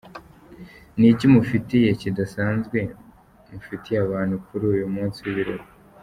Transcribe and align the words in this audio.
Ni 0.97 1.07
iki 1.13 1.25
mufitiye 1.33 1.89
kidasanzwe 2.01 2.79
mufitiye 3.51 3.97
abantu 4.05 4.35
kuri 4.45 4.63
uyu 4.73 4.87
munsi 4.95 5.19
w’ibirori?. 5.25 5.65